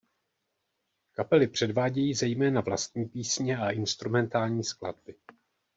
Kapely 1.15 1.47
předvádějí 1.47 2.13
zejména 2.13 2.61
vlastní 2.61 3.05
písně 3.05 3.57
a 3.57 3.71
instrumentální 3.71 4.63
skladby. 4.63 5.15